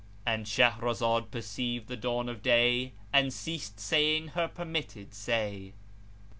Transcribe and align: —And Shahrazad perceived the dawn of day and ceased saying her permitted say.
—And 0.25 0.47
Shahrazad 0.47 1.29
perceived 1.29 1.87
the 1.87 1.95
dawn 1.95 2.27
of 2.27 2.41
day 2.41 2.93
and 3.13 3.31
ceased 3.31 3.79
saying 3.79 4.29
her 4.29 4.47
permitted 4.47 5.13
say. 5.13 5.73